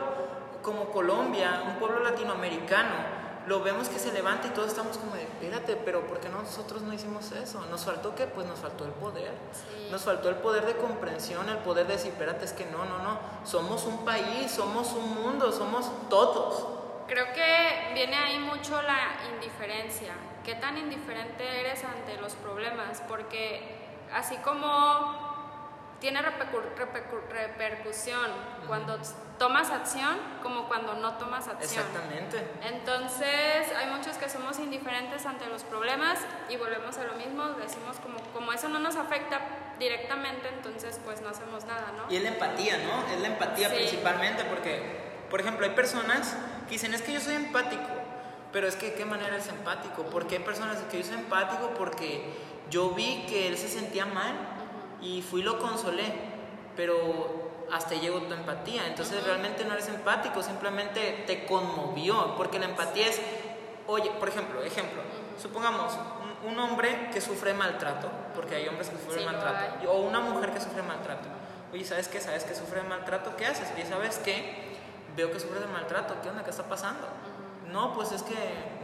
[0.61, 3.15] como Colombia, un pueblo latinoamericano,
[3.47, 6.81] lo vemos que se levanta y todos estamos como de, espérate, pero ¿por qué nosotros
[6.81, 7.63] no hicimos eso?
[7.69, 8.25] ¿Nos faltó qué?
[8.25, 9.31] Pues nos faltó el poder.
[9.53, 9.87] Sí.
[9.91, 12.97] Nos faltó el poder de comprensión, el poder de decir, espérate, es que no, no,
[13.03, 16.84] no, somos un país, somos un mundo, somos todos.
[17.07, 20.13] Creo que viene ahí mucho la indiferencia.
[20.43, 23.01] ¿Qué tan indiferente eres ante los problemas?
[23.07, 23.61] Porque
[24.13, 25.23] así como
[25.99, 28.29] tiene repercu- repercu- repercusión
[28.67, 28.99] cuando
[29.39, 31.85] tomas acción como cuando no tomas acción.
[31.85, 32.47] Exactamente.
[32.63, 37.97] Entonces hay muchos que somos indiferentes ante los problemas y volvemos a lo mismo, decimos
[38.01, 39.39] como, como eso no nos afecta
[39.79, 42.11] directamente, entonces pues no hacemos nada, ¿no?
[42.11, 43.07] Y es la empatía, ¿no?
[43.13, 43.75] Es la empatía Sí.
[43.75, 44.81] principalmente porque,
[45.29, 47.83] por ejemplo, hay personas que dicen, es que yo soy empático,
[48.51, 50.03] pero es que, ¿qué manera es empático?
[50.03, 52.23] Porque hay personas que yo soy empático porque
[52.69, 54.33] yo vi que él se sentía mal
[55.01, 56.05] y fui y lo consolé,
[56.75, 62.65] pero hasta llegó tu empatía, entonces realmente no eres empático, simplemente te conmovió, porque la
[62.65, 63.19] empatía es,
[63.87, 65.01] oye, por ejemplo, ejemplo,
[65.41, 65.93] supongamos
[66.43, 70.19] un, un hombre que sufre maltrato, porque hay hombres que sufren Sí, maltrato, o una
[70.19, 71.27] mujer que sufre maltrato.
[71.73, 72.21] Oye, ¿sabes qué?
[72.21, 73.35] ¿Sabes que sufre de maltrato?
[73.35, 73.67] ¿Qué haces?
[73.75, 74.75] Oye, ¿sabes qué?
[75.15, 76.15] Veo que sufre de maltrato.
[76.21, 76.43] ¿Qué onda?
[76.43, 77.07] ¿Qué está pasando?
[77.71, 78.35] No, pues es que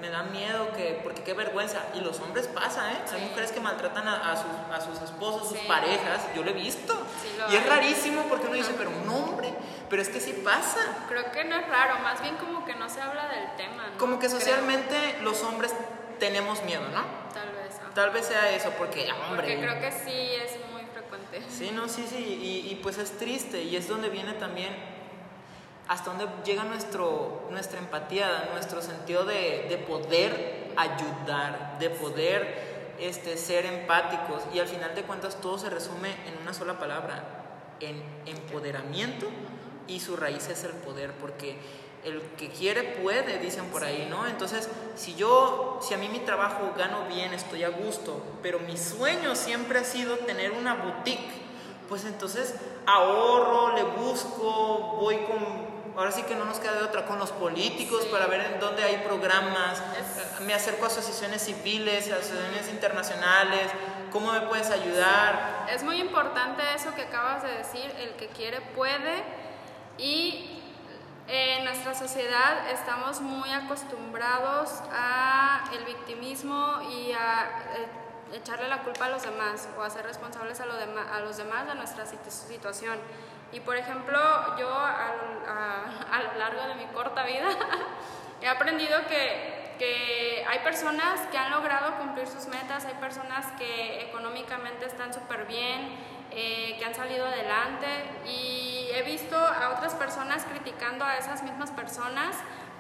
[0.02, 1.80] me da miedo, que, porque qué vergüenza.
[1.94, 2.98] Y los hombres pasa, ¿eh?
[3.14, 3.26] Hay Sí.
[3.30, 5.66] mujeres que maltratan a, a sus, a sus esposos, sus Sí.
[5.68, 6.22] parejas.
[6.36, 6.94] Yo lo he visto.
[7.38, 7.70] Lo y es hay.
[7.70, 9.54] rarísimo porque uno dice, pero un hombre.
[9.90, 10.80] Pero es que sí pasa.
[11.08, 13.98] Creo que no es raro, más bien como que no se habla del tema, ¿no?
[13.98, 14.40] Como que Creo.
[14.40, 15.74] socialmente los hombres
[16.20, 17.04] tenemos miedo, ¿no?
[17.34, 17.80] Tal vez.
[17.94, 19.36] Tal vez sea eso, porque, hombre.
[19.56, 20.12] Porque creo que sí
[20.44, 21.42] es muy frecuente.
[21.50, 24.74] Sí, no, sí, sí, y, y pues es triste y es donde viene también
[25.92, 33.36] hasta donde llega nuestro, nuestra empatía, nuestro sentido de, de poder ayudar, de poder este,
[33.36, 38.02] ser empáticos y al final de cuentas todo se resume en una sola palabra, en
[38.26, 39.28] empoderamiento
[39.86, 41.58] y su raíz es el poder, porque
[42.06, 44.26] el que quiere puede, dicen por ahí, ¿no?
[44.28, 48.78] Entonces, si yo, si a mí mi trabajo gano bien, estoy a gusto, pero mi
[48.78, 51.42] sueño siempre ha sido tener una boutique,
[51.90, 57.06] pues entonces ahorro, le busco, voy con ahora sí que no nos queda de otra
[57.06, 59.82] con los políticos para ver en dónde hay programas,
[60.42, 63.72] me acerco a asociaciones civiles, a asociaciones internacionales,
[64.12, 65.68] ¿cómo me puedes ayudar?
[65.74, 69.24] Es muy importante eso que acabas de decir, el que quiere puede.
[69.98, 70.62] Y
[71.28, 79.06] en nuestra sociedad estamos muy acostumbrados a el victimismo y a eh, echarle la culpa
[79.06, 82.98] a los demás o a ser responsables a, lo a los demás de nuestra situación.
[83.52, 84.18] Y por ejemplo,
[84.58, 87.50] yo a, lo largo de mi corta vida
[88.42, 94.02] he aprendido que, que, hay personas que han logrado cumplir sus metas, hay personas que
[94.04, 95.98] económicamente están súper bien,
[96.32, 97.88] eh, que han salido adelante.
[98.26, 102.36] Y he visto a otras personas criticando a esas mismas personas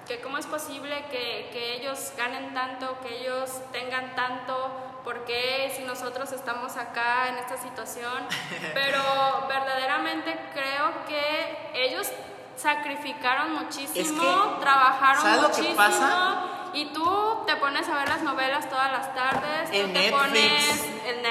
[0.07, 5.73] que cómo es posible que, que ellos ganen tanto, que ellos tengan tanto, por qué
[5.75, 8.25] si nosotros estamos acá en esta situación,
[8.73, 9.01] pero
[9.47, 12.07] verdaderamente creo que ellos
[12.55, 16.61] sacrificaron muchísimo, trabajaron muchísimo.
[16.73, 20.85] Y tú te pones a ver las novelas todas las tardes, el te pones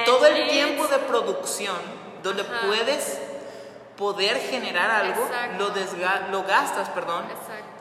[0.05, 1.77] todo el tiempo de producción
[2.23, 3.30] donde puedes
[4.01, 5.69] poder generar algo, lo,
[6.31, 7.27] lo gastas, perdón,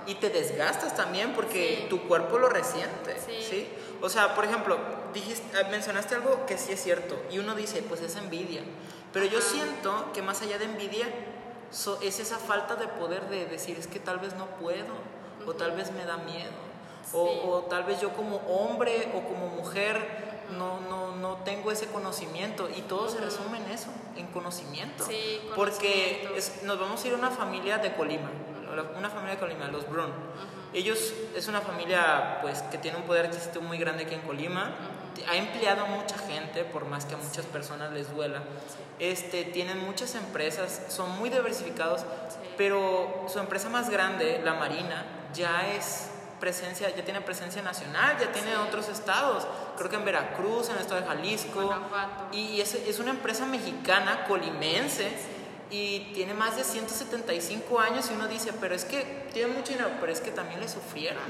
[0.06, 3.70] y te desgastas también porque tu cuerpo lo resiente, ¿sí?
[4.02, 4.78] O sea, por ejemplo,
[5.14, 8.62] dijiste, ah, mencionaste algo que sí es cierto y uno dice, pues es envidia.
[9.14, 11.08] Pero yo siento que más allá de envidia
[12.02, 14.94] es esa falta de poder de decir, es que tal vez no puedo
[15.48, 16.70] o tal vez me da miedo.
[17.14, 22.70] O, tal vez yo como hombre o como mujer no, no, no tengo ese conocimiento.
[22.76, 25.06] Y todo se resume en eso, en conocimiento.
[25.56, 26.30] Porque
[26.64, 28.30] nos vamos a ir a una familia de Colima,
[28.98, 30.12] una familia de Colima, los Brun.
[30.74, 34.76] Ellos es una familia pues que tiene un poder adquisitivo muy grande aquí en Colima.
[35.28, 38.42] Ha empleado a mucha gente, por más que a muchas personas les duela.
[39.00, 42.02] Este, tienen muchas empresas, son muy diversificados,
[42.58, 46.09] pero su empresa más grande, la Marina, ya es
[46.40, 49.46] presencia, ya tiene presencia nacional, ya tiene otros estados,
[49.78, 51.76] creo que en Veracruz, en el estado de Jalisco,
[52.32, 55.12] y es, es una empresa mexicana, colimense,
[55.72, 59.92] y tiene más de 175 años y uno dice, pero es que tiene mucho dinero,
[60.00, 61.24] pero es que también le sufrieron.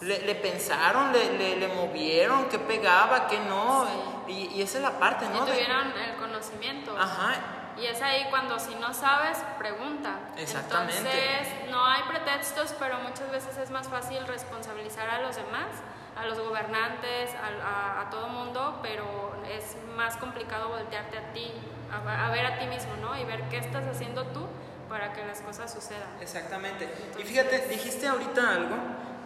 [0.00, 3.86] Le, pensaron, le, le, movieron, qué pegaba, qué no.
[4.28, 5.48] Y, y, esa es la parte, ¿no?
[5.48, 6.94] Y tuvieron el conocimiento.
[6.98, 7.55] Ajá.
[7.78, 10.18] Y es ahí cuando si no sabes, pregunta.
[10.36, 10.96] Exactamente.
[10.96, 15.68] Entonces, no hay pretextos, pero muchas veces es más fácil responsabilizar a los demás,
[16.16, 21.52] a los gobernantes, a, a, a todo mundo, pero es más complicado voltearte a ti
[21.92, 23.18] a, ver a ti mismo, ¿no?
[23.18, 24.46] Y ver qué estás haciendo tú
[24.88, 26.08] para que las cosas sucedan.
[26.20, 26.88] Exactamente.
[27.18, 28.76] y fíjate, dijiste ahorita algo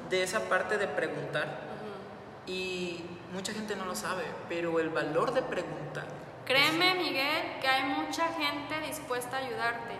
[0.08, 1.70] de esa parte de preguntar
[2.46, 6.06] y mucha gente no lo sabe, pero el valor de preguntar.
[6.44, 9.94] Créeme, Miguel, que hay mucha gente dispuesta a ayudarte.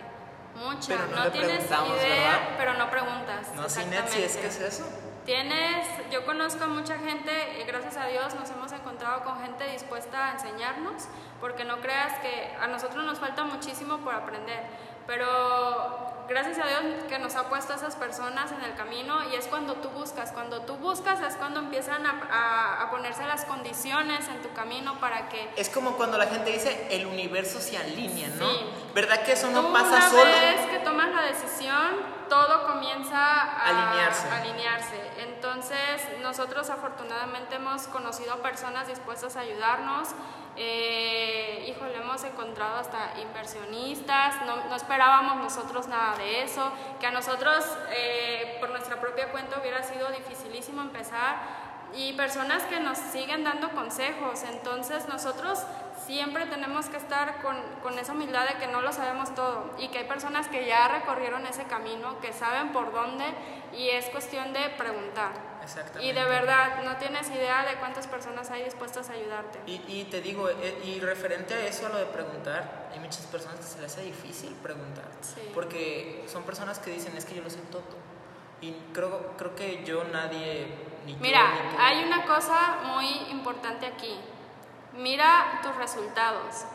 [0.55, 1.05] Mucha.
[1.07, 3.47] no, tienes idea, pero no preguntas.
[3.55, 3.79] No, si
[4.21, 4.85] es que es eso.
[5.25, 9.67] Tienes, yo conozco a mucha gente, y gracias a Dios nos hemos encontrado con gente
[9.71, 11.07] dispuesta a enseñarnos,
[11.39, 14.63] porque no creas que a nosotros nos falta muchísimo por aprender,
[15.05, 19.35] pero gracias a Dios que nos ha puesto a esas personas en el camino y
[19.35, 24.41] es cuando tú buscas, cuando tú buscas es cuando empiezan a, ponerse las condiciones en
[24.41, 25.49] tu camino para que...
[25.55, 28.49] Es como cuando la gente dice el universo se alinea, ¿no?
[28.93, 30.23] ¿Verdad que eso no pasa solo?
[30.23, 34.29] Una vez que tomas la decisión, todo comienza a alinearse.
[34.29, 35.11] alinearse.
[35.17, 40.07] Entonces, nosotros afortunadamente hemos conocido personas dispuestas a ayudarnos.
[40.55, 47.11] Eh, híjole, hemos encontrado hasta inversionistas, no, no, esperábamos nosotros nada de eso, que a
[47.11, 51.35] nosotros eh, por nuestra propia cuenta hubiera sido dificilísimo empezar
[51.93, 54.43] y personas que nos siguen dando consejos.
[54.43, 55.59] Entonces nosotros
[56.11, 59.87] siempre tenemos que estar con, con, esa humildad de que no lo sabemos todo y
[59.87, 63.23] que hay personas que ya recorrieron ese camino, que saben por dónde
[63.73, 65.31] y es cuestión de preguntar.
[65.63, 66.05] Exactamente.
[66.05, 69.59] Y de verdad, no tienes idea de cuántas personas hay dispuestas a ayudarte.
[69.67, 73.25] Y, y te digo, eh, y referente a eso, a lo de preguntar, hay muchas
[73.27, 75.05] personas que se les hace difícil preguntar,
[75.53, 77.83] porque son personas que dicen, es que yo lo sé todo.
[78.59, 80.89] Y creo, creo que yo nadie...
[81.05, 84.19] Ni Mira, hay una cosa muy importante aquí
[84.93, 86.65] Mira tus resultados.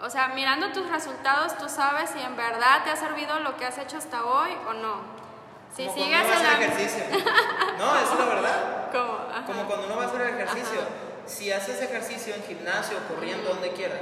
[0.00, 3.66] O sea, mirando tus resultados, tú sabes si en verdad te ha servido lo que
[3.66, 5.20] has hecho hasta hoy o no.
[5.76, 6.66] Si Como sigues cuando uno va a hacer la...
[6.66, 7.04] ejercicio.
[7.78, 8.90] No, eso es la verdad.
[8.92, 9.18] ¿Cómo?
[9.30, 9.46] Ajá.
[9.46, 10.80] Como cuando uno va a hacer ejercicio.
[11.26, 14.00] Si haces ejercicio en gimnasio, corriendo, donde quieras,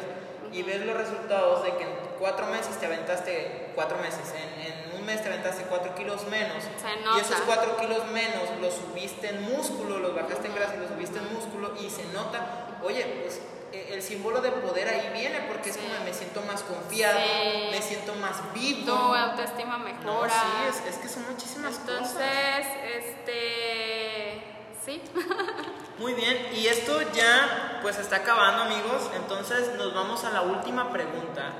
[0.52, 4.98] y ves los resultados de que en cuatro meses te aventaste, cuatro meses, en, en
[4.98, 9.28] un mes te aventaste cuatro kilos menos, Se y esos cuatro kilos menos los subiste
[9.28, 12.40] en músculo, los bajaste en grasa y los subiste en músculo, y se nota,
[12.82, 13.40] oye, pues
[13.72, 15.82] eh, el símbolo de poder ahí viene, porque es Sí.
[15.82, 17.68] como me siento más confiado, Sí.
[17.70, 18.86] me siento más vivo.
[18.86, 20.30] Tu autoestima No, mejora.
[20.32, 21.98] sí, es, es que son muchísimas cosas.
[21.98, 24.42] Entonces, este...
[24.84, 25.02] Sí.
[25.98, 30.90] Muy bien, y esto ya pues está acabando amigos, entonces nos vamos a la última
[30.92, 31.52] pregunta.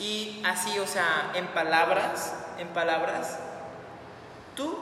[0.00, 3.38] Y así, o sea, en palabras, en palabras,
[4.54, 4.76] ¿tú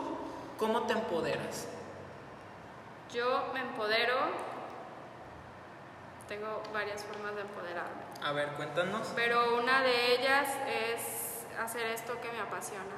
[0.59, 1.67] cómo te empoderas?
[3.13, 4.15] Yo me empodero.
[6.29, 8.03] Tengo varias formas de empoderarme.
[8.23, 9.13] A ver, cuéntanos.
[9.15, 12.97] Pero una de ellas es hacer esto que me apasiona.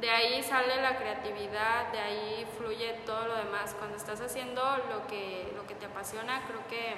[0.00, 3.74] De ahí sale la creatividad, de ahí fluye todo lo demás.
[3.78, 6.94] Cuando estás haciendo lo que, lo que te apasiona, creo que,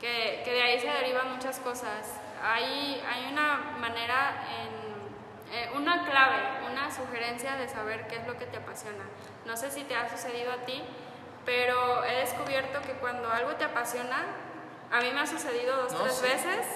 [0.00, 2.20] que, que de ahí se derivan muchas cosas.
[2.42, 8.36] Hay, hay una manera, en, eh, una clave, una sugerencia de saber qué es lo
[8.36, 9.04] que te apasiona.
[9.44, 10.82] No sé si te ha sucedido a ti,
[11.48, 14.18] pero he descubierto que cuando algo te apasiona,
[14.92, 16.22] a mí me ha sucedido dos, No, tres sí.
[16.24, 16.66] veces,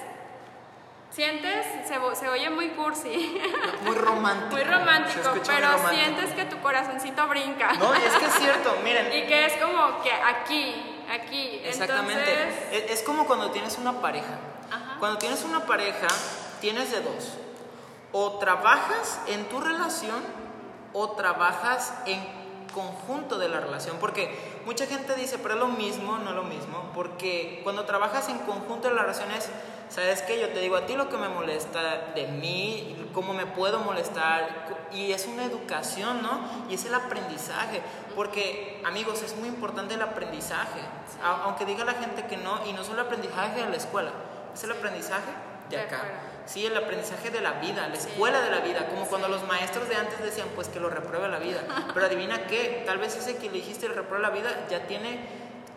[1.10, 3.38] sientes, se, se oye muy cursi,
[3.84, 4.50] Muy romántico.
[4.52, 5.94] muy romántico, escucha muy pero romántico.
[6.02, 7.74] sientes que tu corazoncito brinca.
[7.74, 9.08] No, es que es cierto, miren.
[9.12, 11.60] Y que es como que aquí, aquí.
[11.64, 12.32] Exactamente.
[12.32, 14.38] Entonces, Es, es como cuando tienes una pareja.
[14.70, 14.96] Ajá.
[14.98, 16.06] Cuando tienes una pareja,
[16.62, 17.34] tienes de dos.
[18.12, 20.22] O trabajas en tu relación
[20.94, 22.41] o trabajas en
[22.74, 23.96] conjunto de la relación.
[23.98, 26.90] Porque mucha gente dice, pero es lo mismo, no es lo mismo.
[26.94, 29.48] Porque cuando trabajas en conjunto de la relación es,
[29.88, 30.40] ¿sabes qué?
[30.40, 34.88] Yo te digo a ti lo que me molesta de mí, cómo me puedo molestar.
[34.92, 36.40] Y es una educación, ¿no?
[36.68, 37.80] Y es el aprendizaje.
[38.16, 40.80] Porque, amigos, es muy importante el aprendizaje.
[41.22, 44.10] Aunque diga la gente que no, y no solo el aprendizaje de la escuela,
[44.52, 45.30] es el aprendizaje
[45.70, 46.31] De acá.
[46.46, 49.88] Sí, el aprendizaje de la vida, la escuela de la vida, como cuando los maestros
[49.88, 51.62] de antes decían, pues que lo repruebe la vida.
[51.94, 55.26] Pero adivina qué, tal vez ese que le dijiste el repruebe la vida ya tiene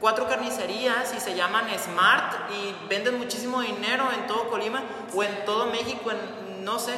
[0.02, 5.46] cuatro carnicerías y se llaman Smart y venden muchísimo dinero en todo Colima o en
[5.46, 6.94] todo México, en no sé.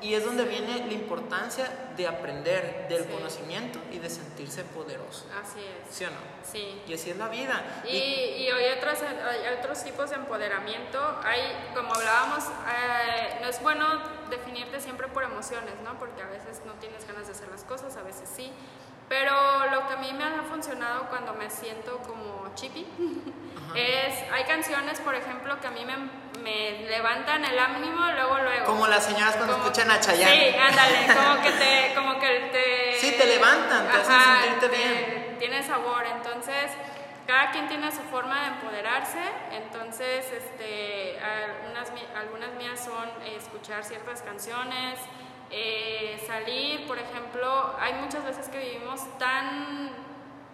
[0.00, 3.10] Y es donde viene la importancia de aprender del Sí.
[3.10, 5.26] conocimiento y de sentirse poderoso.
[5.42, 5.94] así es.
[5.94, 6.16] ¿Sí o no?
[6.44, 6.82] Sí.
[6.86, 7.82] Y así es la vida.
[7.84, 11.00] Y, y hay, otros, hay otros tipos de empoderamiento.
[11.24, 11.40] Hay,
[11.74, 13.84] como hablábamos, eh, no es bueno
[14.30, 15.98] definirte siempre por emociones, ¿no?
[15.98, 18.52] Porque a veces no tienes ganas de hacer las cosas, a veces sí.
[19.08, 19.32] Pero
[19.72, 22.86] lo que a mí me ha funcionado cuando me siento como chippy
[23.74, 25.94] es, hay canciones, por ejemplo, que a mí me,
[26.42, 28.64] me levantan el ánimo luego, luego.
[28.66, 30.50] Como las señoras cuando Como- escuchan a Chayanne.
[30.52, 32.98] Sí, ándale, como que te, como que te...
[33.00, 35.36] Sí, te levantan, te hacen sentirte te- bien.
[35.38, 36.70] Tiene sabor, entonces
[37.26, 39.20] cada quien tiene su forma de empoderarse,
[39.52, 44.98] entonces este, algunas, algunas mías son escuchar ciertas canciones,
[45.50, 49.90] eh, salir, por ejemplo, hay muchas veces que vivimos tan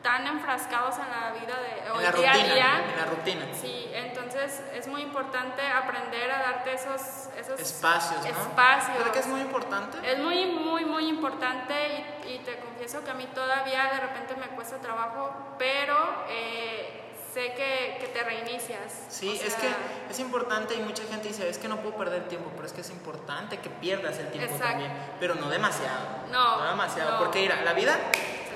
[0.05, 3.05] tan enfrascados en la vida de o En la día a rutina, día en la
[3.07, 3.47] rutina.
[3.59, 8.29] Sí, entonces es muy importante aprender a darte esos, esos Espacios, ¿no?
[8.29, 8.99] espacios.
[8.99, 9.99] ¿Verdad que es muy importante?
[10.05, 11.75] Es muy, muy, muy importante
[12.27, 15.97] y, y te confieso que a mí todavía de repente me cuesta trabajo, pero
[16.29, 17.01] eh,
[17.33, 19.07] sé que, que te reinicias.
[19.09, 19.69] Sí, O es sea, que
[20.11, 22.83] es importante y mucha gente dice, es que no puedo perder tiempo, pero es que
[22.83, 24.69] es importante que pierdas el tiempo Exacto.
[24.73, 26.05] también, pero no demasiado.
[26.31, 27.19] No, demasiado, no.
[27.21, 27.99] porque mira, la vida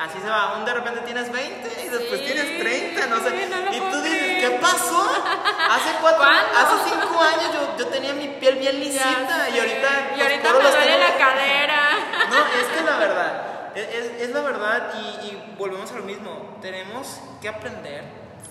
[0.00, 3.46] así se va, un de repente tienes 20 y después Sí, tienes 30, no sé.
[3.48, 4.50] no lo y tú dices, creer.
[4.52, 5.02] ¿qué pasó?
[5.70, 6.58] Hace cuatro, ¿Cuándo?
[6.58, 9.61] hace cinco años yo, yo tenía mi piel bien ya lisita y sé.
[9.61, 11.80] ahorita Y los ahorita me duele tengo- la cadera.
[12.30, 13.42] No, es que la verdad.
[13.74, 16.58] Es, es- es la verdad y, y volvemos a lo mismo.
[16.61, 18.04] Tenemos que aprender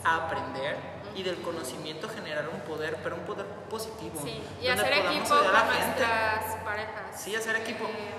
[0.04, 0.78] a aprender
[1.16, 4.20] y del conocimiento generar un poder, pero un poder positivo.
[4.24, 7.22] Sí, y hacer equipo con nuestras parejas.
[7.22, 7.86] Sí, hacer equipo.
[7.86, 8.14] Eh,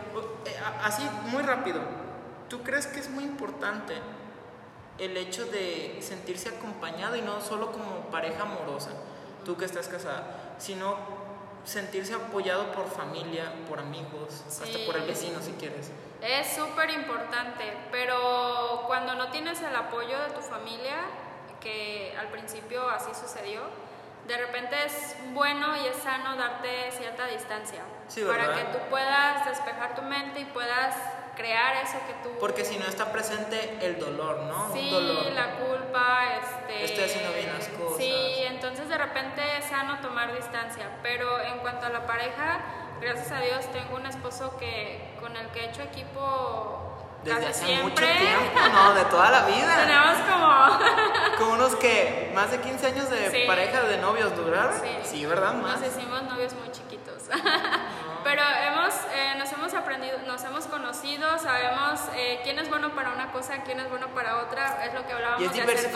[0.46, 1.80] Eh, Así, muy rápido.
[2.48, 3.94] ¿Tú crees que es muy importante
[4.98, 8.90] el hecho de sentirse acompañado y no solo como pareja amorosa,
[9.44, 10.96] tú que estás casada, sino
[11.64, 15.90] sentirse apoyado por familia, por amigos, hasta por el vecino si quieres?
[16.22, 20.96] Es súper importante, pero cuando no tienes el apoyo de tu familia,
[21.60, 23.60] que al principio así sucedió,
[24.26, 29.46] de repente es bueno y es sano darte cierta distancia Sí, para que tú puedas
[29.46, 30.94] despejar tu mente y puedas
[31.38, 32.36] crear eso que tú...
[32.38, 34.70] Porque si no está presente el dolor, ¿no?
[34.74, 35.32] Sí, dolor.
[35.32, 36.84] la culpa, este...
[36.84, 37.96] Estoy haciendo bien las cosas.
[37.98, 38.12] Sí,
[38.46, 42.60] entonces de repente es sano tomar distancia, pero en cuanto a la pareja,
[43.00, 47.50] gracias a Dios tengo un esposo que con el que he hecho equipo Desde casi
[47.50, 48.06] hace siempre.
[48.06, 48.94] mucho tiempo, ¿no?
[48.94, 49.76] De toda la vida.
[49.86, 50.48] Tenemos como...
[51.38, 53.44] Como unos que más de 15 años de Sí.
[53.46, 54.74] pareja de novios duraron.
[55.04, 55.24] Sí.
[55.24, 55.54] ¿verdad?
[55.54, 55.80] Más.
[55.80, 57.22] Nos hicimos novios muy chiquitos.
[58.24, 60.77] Pero hemos, eh, nos hemos aprendido, nos hemos conocido,
[61.38, 64.84] sabemos eh, quién es bueno para una cosa, quién es bueno para otra.
[64.84, 65.92] Es lo que hablábamos de hacer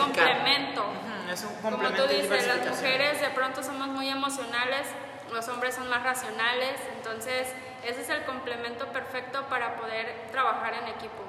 [1.29, 4.87] Es un Como complemento tú y dices, las mujeres de pronto somos muy emocionales,
[5.31, 7.47] los hombres son más racionales, entonces
[7.83, 11.23] ese es el complemento perfecto para poder trabajar en equipo.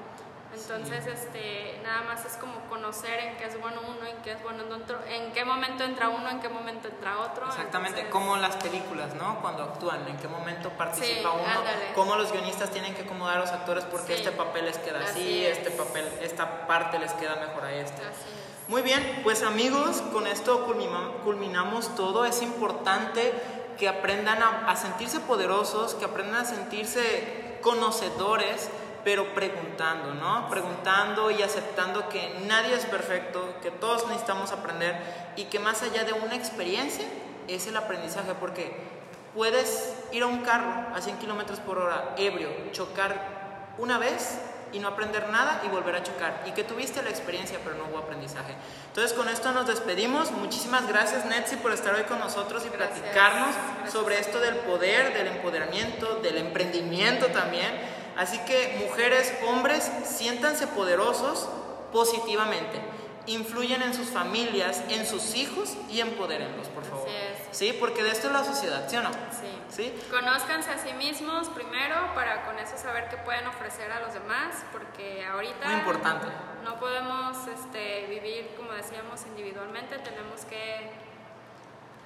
[0.55, 4.43] Entonces, este, nada más es como conocer en qué es bueno uno, en qué es
[4.43, 7.47] bueno otro, en qué momento entra uno, en qué momento entra otro.
[7.49, 9.41] Exactamente, entonces- como las películas, ¿no?
[9.41, 11.93] Cuando actúan, en qué momento participa Sí, uno, ándale.
[11.95, 14.23] cómo los guionistas tienen que acomodar a los actores porque Sí.
[14.23, 15.59] este papel les queda así, Así es.
[15.59, 18.01] este papel, esta parte les queda mejor a este.
[18.03, 18.69] Así es.
[18.69, 20.65] Muy bien, pues amigos, con esto
[21.25, 22.25] culminamos todo.
[22.25, 23.33] Es importante
[23.79, 28.71] que aprendan a, a sentirse poderosos, que aprendan a sentirse conocedores,
[29.05, 30.49] pero preguntando, ¿no?
[30.49, 34.97] Preguntando y aceptando que nadie es perfecto, que todos necesitamos aprender
[35.37, 37.05] y que más allá de una experiencia
[37.47, 38.75] es el aprendizaje, porque
[39.35, 44.39] puedes ir a un carro a 100 kilómetros por hora ebrio, chocar una vez
[44.73, 46.43] y no aprender nada y volver a chocar.
[46.47, 48.55] Y que tuviste la experiencia, pero no hubo aprendizaje.
[48.89, 50.33] Entonces, con esto nos despedimos.
[50.33, 52.99] Muchísimas gracias, Netsi, por estar hoy con nosotros y Gracias.
[52.99, 53.93] platicarnos Gracias.
[53.93, 57.71] sobre esto del poder, del empoderamiento, del emprendimiento también.
[58.17, 61.49] Así que, mujeres, hombres, siéntanse poderosos
[61.93, 62.81] positivamente.
[63.27, 67.09] Influyen en sus familias, en sus hijos y empodérenlos, por favor.
[67.09, 67.57] Así es.
[67.57, 69.11] Sí, porque de esto es la sociedad, ¿sí o no?
[69.11, 69.61] Sí.
[69.71, 69.95] ¿Sí?
[70.11, 74.63] Conózcanse a sí mismos primero para con eso saber qué pueden ofrecer a los demás,
[74.73, 76.27] porque ahorita Muy importante.
[76.65, 80.91] no podemos este, vivir, como decíamos, individualmente, tenemos que,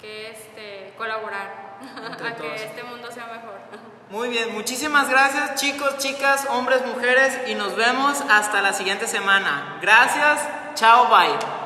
[0.00, 1.78] que este, colaborar
[2.24, 3.58] a que este mundo sea mejor.
[4.10, 9.76] Muy bien, muchísimas gracias chicos, chicas, hombres, mujeres y nos vemos hasta la siguiente semana.
[9.82, 11.57] Gracias, chao, bye.